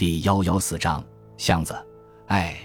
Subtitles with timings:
[0.00, 1.04] 第幺幺四章
[1.36, 1.76] 巷子。
[2.28, 2.56] 哎，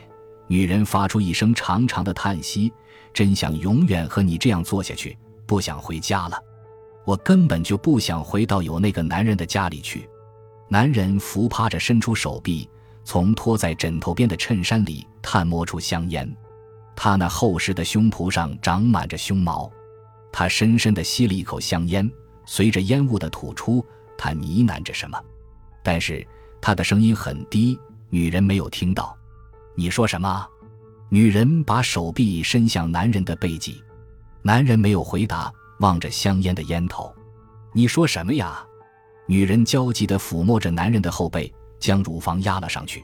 [0.48, 2.72] 女人发出一声长长的叹息，
[3.14, 6.42] 真想永远和你这样做下去，不想回家了。
[7.04, 10.10] 我根本就不想回到有那个男人的家里去。
[10.70, 12.70] 男人伏趴着，伸出手臂，
[13.04, 16.34] 从托在枕头边的衬衫里探摸出香烟。
[16.96, 19.70] 他那厚实的胸脯上长满着胸毛。
[20.32, 22.10] 他深深地吸了一口香烟，
[22.46, 23.86] 随着烟雾的吐出，
[24.18, 25.22] 他呢喃着什么，
[25.84, 26.26] 但是
[26.62, 27.80] 他的声音很低，
[28.10, 29.16] 女人没有听到。
[29.76, 30.48] 你说什么？
[31.10, 33.82] 女人把手臂伸向男人的背脊，
[34.42, 35.52] 男人没有回答。
[35.80, 37.14] 望着香烟的烟头，
[37.74, 38.66] 你说什么呀？
[39.28, 43.04] 女人焦急地抚摸着男人的后背，将乳房压了上去。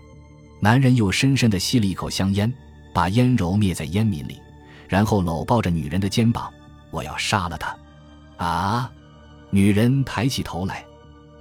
[0.62, 2.52] 男人又深深地吸了一口香烟，
[2.94, 4.40] 把烟揉灭在烟民里，
[4.88, 6.50] 然后搂抱着女人的肩膀
[6.92, 7.76] ：“我要杀了他！”
[8.42, 8.90] 啊！
[9.50, 10.86] 女人抬起头来：“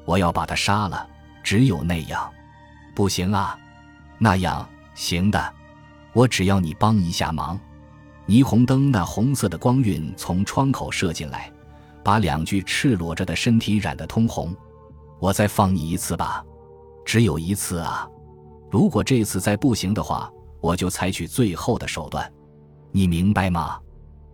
[0.05, 1.07] 我要把他杀了，
[1.43, 2.30] 只有那样。”
[2.95, 3.59] 不行啊，
[4.19, 5.55] 那样行的，
[6.13, 7.59] 我只要你帮一下忙。
[8.27, 11.51] 霓虹灯那红色的光晕从窗口射进来，
[12.05, 14.55] 把两具赤裸着的身体染得通红。
[15.18, 16.45] 我再放你一次吧，
[17.05, 18.09] 只有一次啊！
[18.71, 20.30] 如果这次再不行的话，
[20.61, 22.30] 我就采取最后的手段，
[22.93, 23.79] 你明白吗？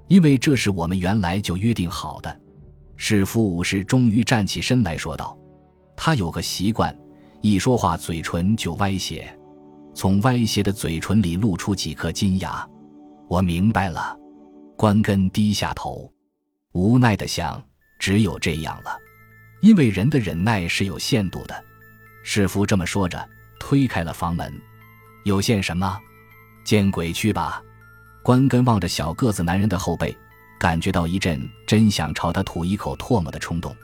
[0.08, 2.40] 因为这是我们原来就约定好的。
[2.96, 5.36] 士夫武士终于站起身来说道
[5.96, 6.96] ：“他有个习惯，
[7.40, 9.36] 一说话嘴唇就歪斜，
[9.94, 12.68] 从歪斜的嘴唇里露出几颗金牙。”
[13.28, 14.16] 我明白了，
[14.76, 16.08] 关根低下头，
[16.72, 17.60] 无奈的想：
[17.98, 18.96] 只有这样了，
[19.60, 21.64] 因为人的忍耐是有限度的。
[22.22, 24.52] 师傅这么说着，推开了房门。
[25.24, 25.98] 有限什么？
[26.64, 27.60] 见鬼去吧！
[28.22, 30.16] 关根望着小个子男人的后背，
[30.58, 33.74] 感觉到一阵真想朝他吐一口唾沫的冲动。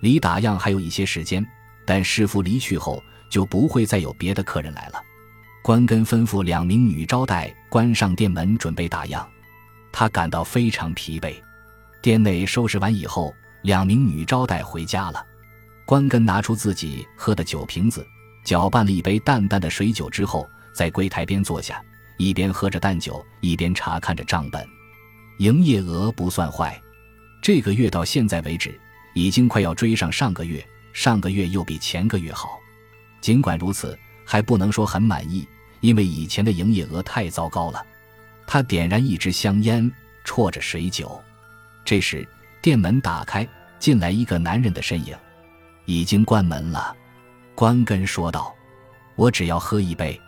[0.00, 1.46] 离打烊还有一些时间，
[1.84, 5.02] 但师傅离去后就不会再有别的客人来了。
[5.62, 9.26] 关根吩咐两名女招待关上店门，准备打烊。
[9.92, 11.34] 他感到非常疲惫。
[12.00, 15.24] 店内收拾完以后，两名女招待回家了。
[15.84, 18.06] 关根拿出自己喝的酒瓶子，
[18.44, 21.82] 搅拌了一杯淡淡的水酒之后，在柜台边坐下，
[22.18, 24.64] 一边喝着淡酒，一边查看着账本。
[25.38, 26.80] 营业额不算坏，
[27.42, 28.78] 这个月到现在为止，
[29.18, 32.60] 已经快要追上上个月，上个月又比前个月好。
[33.20, 35.44] 尽管如此，还不能说很满意。
[35.80, 37.84] 因为以前的营业额太糟糕了，
[38.46, 39.90] 他点燃一支香烟，
[40.24, 41.20] 啜着水酒。
[41.84, 42.26] 这时，
[42.62, 43.48] 店门打开，
[43.80, 45.16] 进来一个男人的身影。
[45.84, 46.96] 已经关门了，
[47.56, 48.54] 关根说道
[49.16, 50.20] ：“我只要喝一杯。”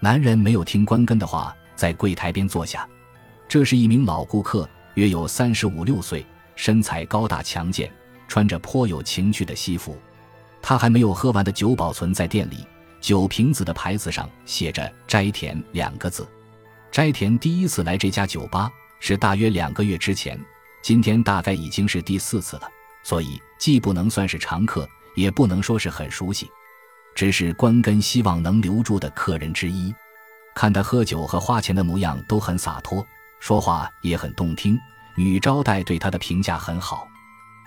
[0.00, 2.88] 男人没有听关根的话，在柜台边坐下。
[3.46, 6.24] 这是一名老顾客，约有三十五六岁，
[6.56, 7.90] 身材高大强健，
[8.30, 9.98] 穿着颇有情趣的西服。
[10.62, 12.64] 他还没有喝完的酒保存在店里。
[13.00, 16.28] 酒瓶子的牌子上写着“斋田”两个字。
[16.92, 18.70] 斋田第一次来这家酒吧
[19.00, 20.38] 是大约两个月之前，
[20.82, 22.68] 今天大概已经是第四次了，
[23.02, 24.86] 所以既不能算是常客，
[25.16, 26.46] 也不能说是很熟悉，
[27.14, 29.94] 只是关根希望能留住的客人之一。
[30.54, 33.02] 看他喝酒和花钱的模样都很洒脱，
[33.38, 34.78] 说话也很动听，
[35.16, 37.08] 女招待对他的评价很好，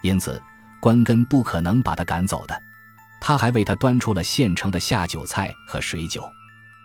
[0.03, 0.39] 因此
[0.83, 2.61] 关根不可能把他赶走的。
[3.21, 6.29] 他还为他端出了现成的下酒菜和水酒，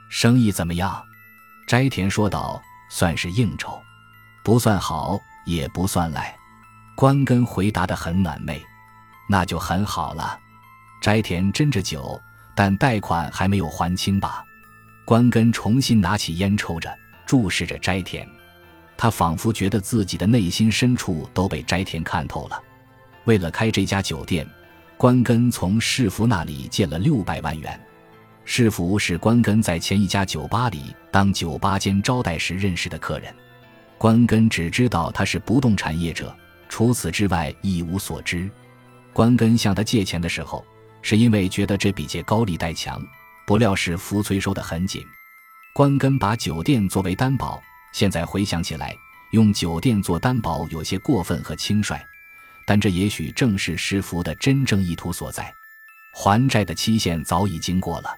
[0.08, 1.02] 生意怎么样？
[1.66, 3.82] 斋田说道：“算是应酬，
[4.44, 6.32] 不算好，也不算赖。”
[6.94, 8.64] 关根回答的很暖昧
[9.28, 10.38] ：“那就很好了。”
[11.02, 12.20] 斋田斟着酒，
[12.54, 14.44] 但贷款还没有还清吧？
[15.04, 16.88] 关根重新拿起烟抽着，
[17.26, 18.24] 注视着斋田，
[18.96, 22.62] 他仿佛觉得自己的内心深处都被斋田看透了。
[23.28, 24.48] 为了开这家酒店。
[24.96, 27.78] 关根从市府那里借了六百万元，
[28.44, 33.32] 市府是关根在前一家酒吧里当酒吧间招待时认识的客人。
[33.96, 36.34] 关根只知道他是不动产业者，
[36.68, 38.50] 除此之外一无所知。
[39.12, 40.64] 关根向他借钱的时候，
[41.00, 43.00] 是因为觉得这笔借高利贷强，
[43.46, 45.04] 不料市府催收的很紧。
[45.74, 47.62] 关根把酒店作为担保，
[47.92, 48.96] 现在回想起来，
[49.30, 52.00] 用酒店做担保有些过分和轻率。
[52.68, 55.50] 但这也许正是师傅的真正意图所在。
[56.14, 58.10] 还债的期限早已经过了，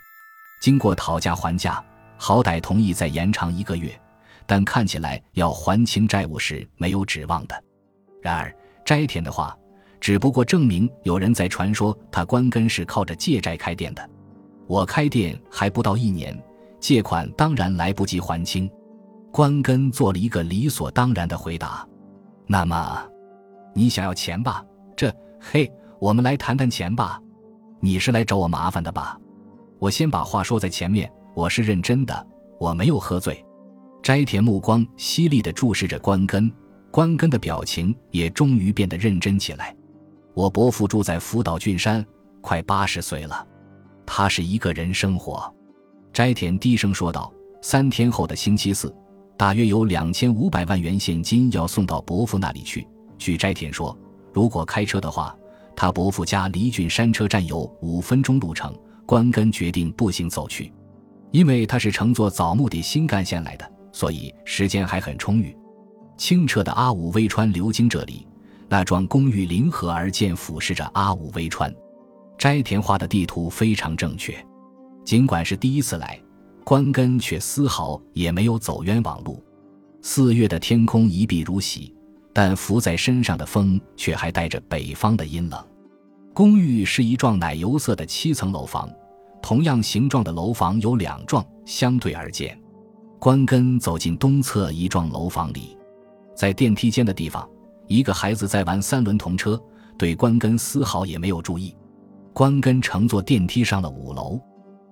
[0.61, 1.81] 经过讨价还价，
[2.17, 3.97] 好歹同意再延长一个月，
[4.47, 7.62] 但看起来要还清债务是没有指望的。
[8.20, 8.52] 然而
[8.85, 9.56] 斋田的话，
[10.00, 14.11] 只不过证明有人在传说他关根是靠着借债开店的。
[14.67, 16.37] 我开店还不到一年，
[16.81, 18.69] 借款当然来不及还清。
[19.31, 21.87] 关根做了一个理所当然的回答。
[22.49, 23.06] 那么。
[23.75, 24.64] 你想要钱吧？
[24.96, 27.20] 这嘿，我们来谈谈钱吧。
[27.81, 29.19] 你是来找我麻烦的吧？
[29.78, 32.26] 我先把话说在前面，我是认真的，
[32.58, 33.44] 我没有喝醉。
[34.02, 36.50] 斋田目光犀利地注视着关根，
[36.90, 39.75] 关根的表情也终于变得认真起来。
[40.34, 42.05] 我伯父住在福岛郡山，
[42.40, 43.46] 快八十岁了，
[44.05, 45.52] 他是一个人生活。
[46.12, 47.32] 斋田低声说道
[47.62, 48.94] ：“三天后的星期四，
[49.37, 52.87] 大约有两千五百万元现金要送到伯父那里去。
[53.20, 53.96] 据斋田说，
[54.32, 55.37] 如果开车的话，
[55.76, 58.75] 他伯父家离郡山车站有五分钟路程。
[59.06, 60.72] 关根决定步行走去，
[61.32, 65.56] 因为他是乘坐早木的新干线来的，所以时间还很充裕。
[66.17, 68.26] 清澈的阿武微川流经这里。”
[68.70, 71.75] 那幢公寓临河而建，俯视着阿武微川。
[72.38, 74.32] 斋田画的地图非常正确，
[75.05, 76.17] 尽管是第一次来，
[76.62, 79.43] 关根却丝毫也没有走冤枉路。
[80.02, 81.93] 四月的天空一碧如洗，
[82.32, 85.65] 但浮在身上的风却还带着北方的阴冷。
[86.32, 88.88] 公寓是一幢奶油色的七层楼房，
[89.43, 92.59] 同样形状的楼房有两幢，相对而建。
[93.19, 95.77] 关根走进东侧一幢楼房里，
[96.35, 97.47] 在电梯间的地方。
[97.87, 99.61] 一个孩子在玩三轮童车，
[99.99, 101.77] 对关根丝毫也没有注意。
[102.32, 104.41] 关根乘坐电梯上了五楼，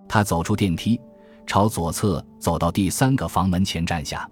[0.09, 1.01] 他走出电梯，
[1.47, 4.29] 朝左侧走到第三个房门前站下。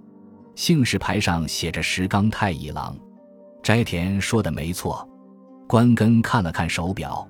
[0.56, 2.98] 姓氏牌上写着石冈太一郎。
[3.62, 5.08] 斋田说的没错。
[5.68, 7.28] 关根看了看手表，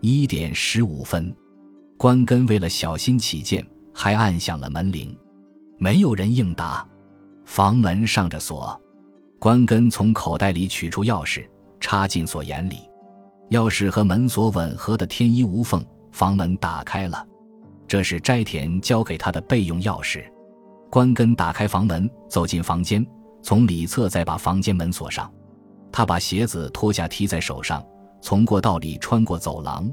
[0.00, 1.34] 一点十五分。
[1.98, 5.14] 关根为了小心起见，还按响了门铃，
[5.78, 6.86] 没有人应答，
[7.44, 8.78] 房门上着锁。
[9.38, 11.48] 关根从口袋里取出钥匙，
[11.80, 12.80] 插进锁眼里，
[13.50, 17.26] 钥匙和门锁吻合的天衣无缝，房门打开了。
[17.88, 20.22] 这是斋田交给他的备用钥匙。
[20.90, 23.06] 关根打开房门，走进房间，
[23.42, 25.32] 从里侧再把房间门锁上。
[25.92, 27.82] 他把鞋子脱下提在手上，
[28.20, 29.90] 从过道里穿过走廊。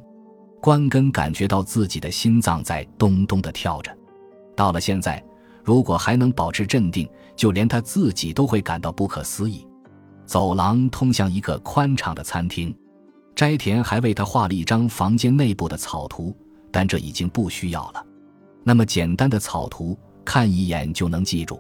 [0.62, 3.96] 关根感觉到自己的心脏在咚咚地跳着。
[4.56, 5.24] 到了现在。
[5.64, 7.06] 如果还能保持镇定，
[7.36, 9.68] 就连他自己都会感到不可思议。
[10.26, 12.74] 走廊通向一个宽敞的餐厅，
[13.36, 16.34] 斋田还为他画了一张房间内部的草图，
[16.72, 18.02] 但这已经不需要了。
[18.64, 21.58] 那么简单的草图，看一眼就能记住。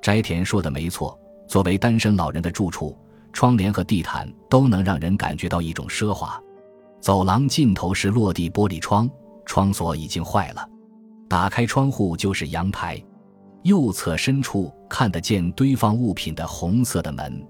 [0.00, 1.18] 斋田说的没错，
[1.48, 2.96] 作为单身老人的住处，
[3.32, 6.40] 窗帘和地毯都能让人感觉到一种奢华。
[7.00, 9.10] 走廊尽头是落地玻璃窗，
[9.44, 10.64] 窗锁已经坏了，
[11.28, 13.02] 打开窗户就是阳台。
[13.64, 17.44] 右侧深处看得见堆放物品的红色的门，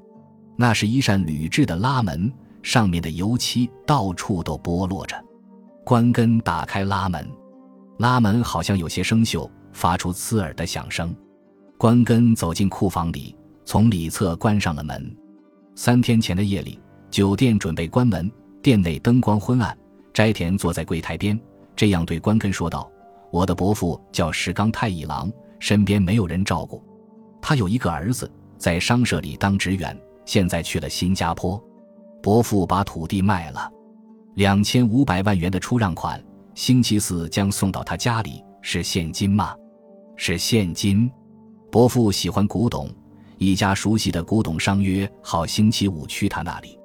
[0.56, 2.32] 那是一扇铝制的拉门，
[2.62, 5.22] 上面的油漆到处都剥落着。
[5.84, 7.28] 关根打开拉门，
[7.98, 11.14] 拉门好像有些生锈，发出刺耳的响声。
[11.76, 13.36] 关根走进库房里，
[13.66, 15.14] 从里侧关上了门。
[15.74, 16.80] 三天前的夜里，
[17.10, 18.32] 酒店准备关门，
[18.62, 19.76] 店内灯光昏暗。
[20.14, 21.38] 斋田坐在柜台边，
[21.76, 22.90] 这样对关根说道
[23.30, 25.30] ：“我的伯父叫石冈太一郎。”
[25.60, 26.82] 身边没有人照顾，
[27.40, 31.62] 他有一个儿子在商社里当职员，现在去了新加坡。
[32.22, 33.70] 伯父把土地卖了，
[34.34, 36.22] 两千五百万元的出让款，
[36.54, 38.42] 星期四将送到他家里。
[38.62, 39.54] 是现金吗？
[40.16, 41.10] 是现金。
[41.70, 42.90] 伯父喜欢古董，
[43.38, 46.78] 一家熟悉的古董商约好星期五去他那里。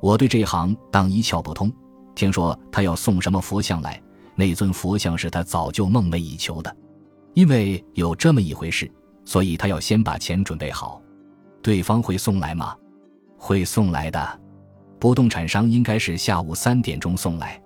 [0.00, 1.70] 我对这行当一窍不通，
[2.14, 4.02] 听说他要送什么佛像来，
[4.34, 6.74] 那尊佛像是他早就梦寐以求的。
[7.34, 8.90] 因为有这么一回事，
[9.24, 11.02] 所以他要先把钱准备好。
[11.62, 12.74] 对方会送来吗？
[13.36, 14.40] 会送来的。
[14.98, 17.60] 不动产商应该是下午三点钟送来。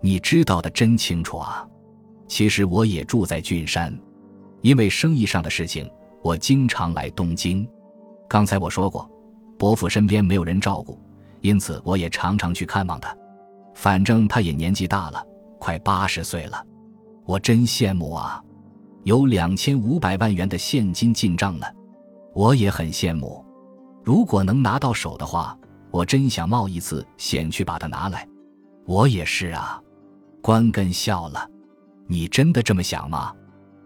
[0.00, 1.66] 你知道的真清楚啊！
[2.26, 3.96] 其实我也住在郡山，
[4.62, 5.90] 因为生意上的事情，
[6.22, 7.68] 我经常来东京。
[8.28, 9.08] 刚才我说过，
[9.58, 10.98] 伯父身边没有人照顾，
[11.40, 13.14] 因此我也常常去看望他。
[13.74, 15.24] 反正他也年纪大了，
[15.58, 16.64] 快八十岁了，
[17.24, 18.42] 我真羡慕啊！
[19.04, 21.66] 有两千五百万元的现金进账呢，
[22.34, 23.44] 我也很羡慕。
[24.04, 25.58] 如果能拿到手的话，
[25.90, 28.26] 我真想冒一次险去把它拿来。
[28.86, 29.80] 我也是啊，
[30.40, 31.48] 关根笑了。
[32.06, 33.34] 你真的这么想吗？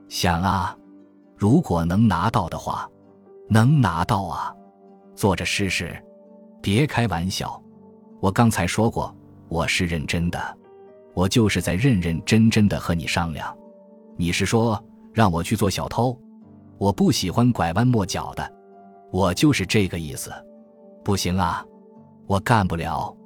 [0.08, 0.76] 想啊。
[1.36, 2.88] 如果能拿到的话，
[3.48, 4.52] 能拿到啊。
[5.14, 5.96] 做着试试，
[6.60, 7.62] 别开玩笑。
[8.20, 9.14] 我刚才说过，
[9.48, 10.58] 我是认真的，
[11.14, 13.56] 我就是在认认真真的和你商量。
[14.16, 14.82] 你是说？
[15.12, 16.14] 让我去做小偷，
[16.76, 18.52] 我不喜欢拐弯抹角的，
[19.10, 20.30] 我就是这个意思。
[21.02, 21.64] 不行啊，
[22.26, 23.16] 我干不了。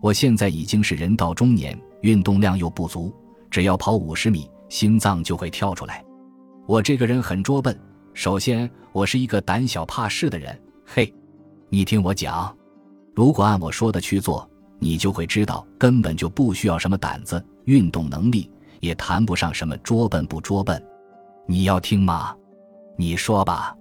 [0.00, 3.12] 我现在已经是人到中年，运动量又不足，
[3.50, 6.04] 只要跑五十米，心脏就会跳出来。
[6.66, 7.76] 我这个人很拙笨，
[8.14, 10.56] 首先我是一个胆小怕事的人。
[10.86, 11.12] 嘿，
[11.68, 12.56] 你听我讲，
[13.14, 18.50] 如果按我说的去做，你就会知道，根本就不需要什么胆子、运动能力。
[18.80, 20.82] 也谈不上什么拙笨不拙笨。
[21.46, 22.34] 你要听吗？
[22.96, 23.72] 你说吧。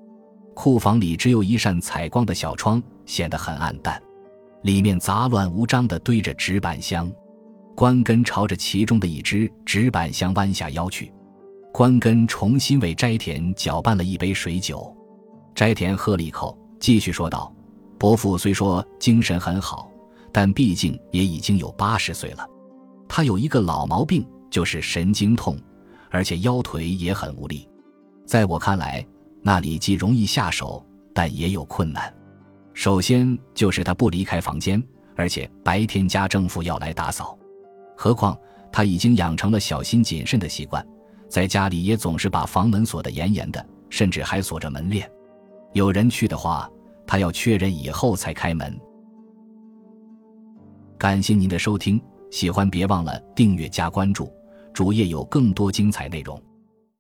[0.53, 3.99] 库房里只有一扇采光的小窗，显得很暗淡，
[4.61, 7.11] 里面杂乱无章地堆着纸板箱。
[7.75, 11.11] 关根朝着其中的一只纸板箱弯下腰去。
[11.71, 14.95] 关根重新为斋田搅拌了一杯水酒。
[15.55, 17.53] 斋田喝了一口，继续说道
[17.97, 19.89] ：“伯父虽说精神很好，
[20.31, 22.47] 但毕竟也已经有八十岁了。
[23.07, 25.57] 他有一个老毛病，就是神经痛，
[26.09, 27.67] 而且腰腿也很无力。
[28.25, 29.05] 在我看来，
[29.41, 32.13] 那里既容易下手，但也有困难。
[32.73, 34.81] 首先就是他不离开房间，
[35.15, 37.37] 而且白天家政妇要来打扫。
[37.97, 38.37] 何况
[38.71, 40.85] 他已经养成了小心谨慎的习惯，
[41.31, 45.09] 在家里也总是把房门锁得严严的，甚至还锁着门链。”
[45.71, 46.69] 有人去的话，
[47.07, 48.77] 他要确认以后才开门。
[50.97, 54.29] 感谢您的收听，喜欢别忘了订阅加关注，
[54.73, 56.37] 主页有更多精彩内容。